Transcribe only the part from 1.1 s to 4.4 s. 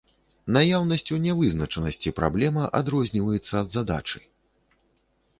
нявызначанасці праблема адрозніваецца ад задачы.